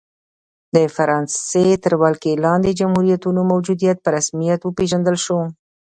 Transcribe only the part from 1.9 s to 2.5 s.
ولکې